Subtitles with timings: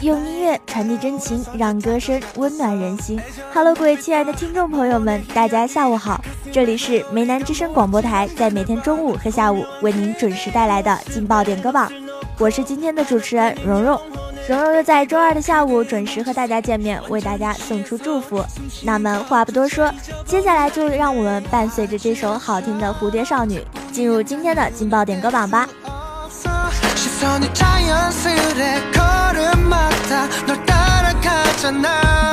[0.00, 3.20] 用音乐传递真情，让歌声温暖人心。
[3.52, 6.22] Hello，各位亲爱的听众朋友们，大家下午好！
[6.50, 11.92] 这里是梅南之声广播台，在每天中午和下午为您准时带来的劲爆点歌榜。
[12.38, 14.00] 我是今天的主持人蓉蓉，
[14.48, 18.42] 蓉蓉又在周二的下午准时和大家见面，为大家送出祝福。
[18.82, 19.92] 那么话不多说，
[20.24, 23.58] 接下来就让我们伴随着这首好听的《蝴蝶少女》，
[23.92, 25.68] 进入今天的劲爆点歌榜吧。
[27.24, 32.23] 천이 자연스레 걸음마다 널 따라가잖아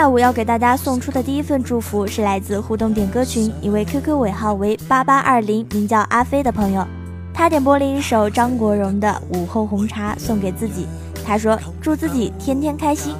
[0.00, 6.82] 下午要给大家送出的第一份祝福是来自互动点歌群一位 QQ 尾号为八八二零，名叫阿飞的朋友，
[7.34, 10.86] 他点播了一首张国荣的《午后红茶》送给自己，
[11.22, 13.14] 他说祝自己天天开心。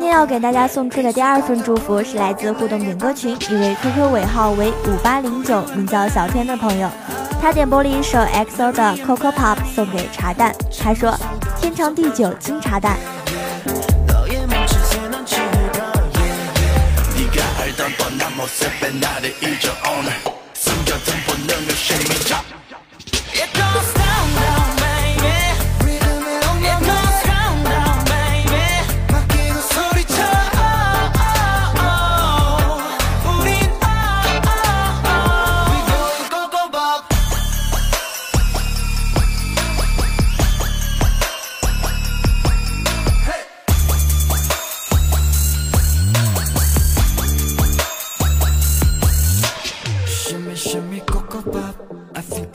[0.00, 6.90] 天要给大家送出的第二份祝福，是来自互动点歌群一位 QQ 尾号为五八零九，名叫小天的朋友。
[7.44, 10.50] 他点播了一首 XO 的 Coco Pop 送给茶蛋，
[10.82, 11.14] 他说
[11.60, 12.96] ：“天长地久，金茶蛋。”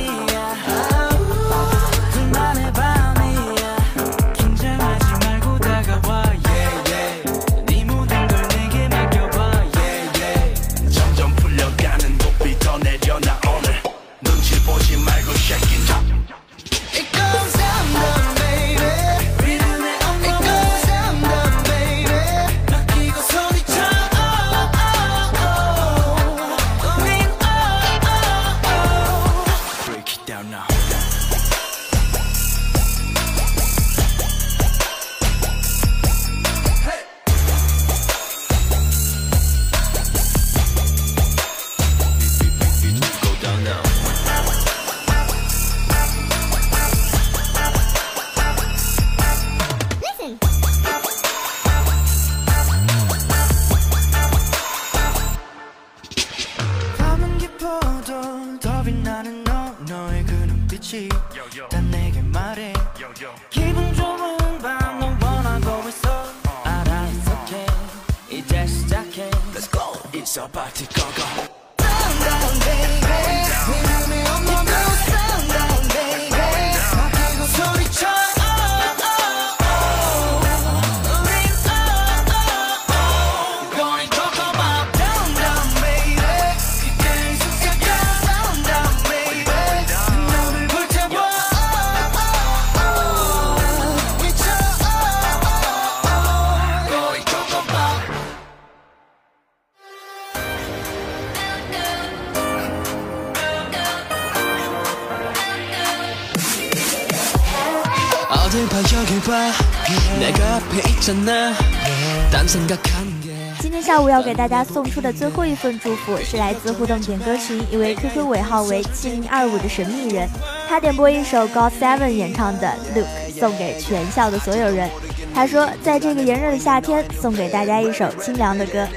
[113.62, 120.28] 今天下午要给大家送出的最后一份祝福，是来自互动点歌群一位 QQ 尾号为七零二五的神秘人，
[120.68, 123.08] 他点播一首 g o t n 演唱的《Look》，
[123.40, 124.90] 送给全校的所有人。
[125.34, 128.88] 他说，在这个炎热的夏天，送给大家一首清凉的歌。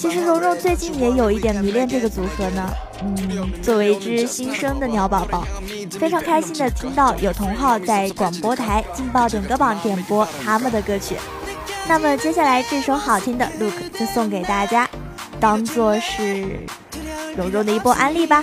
[0.00, 2.72] 其实蓉蓉最近也有一点迷恋这个组合呢。
[3.02, 5.46] 嗯，作为一只新生的鸟宝宝，
[6.00, 11.16] 非常开心的听到有同号在广播台劲爆点歌榜点播他们的歌曲。
[11.86, 14.88] 那么接下来这首好听的《Look》就送给大家，
[15.38, 16.58] 当做是
[17.36, 18.42] 蓉蓉的一波安利吧。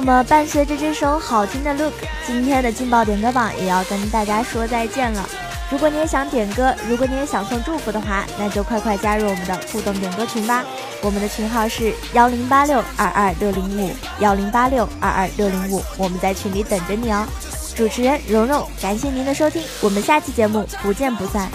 [0.05, 1.93] 那么伴随着这首好听的《Look》，
[2.27, 5.29] 今天的劲爆点歌榜也要跟大家说再见了。
[5.71, 10.61] 如果你也想点歌，如果你也想送祝福的话，那就快快加入我们的互动点歌群吧。
[11.01, 17.25] 我们的群号是幺零八六二二六零五幺零八六二二六零五，我们在群里等着你哦。
[17.73, 21.49] 主持人蓉蓉，感谢您的收听，我们下期节目不见不散。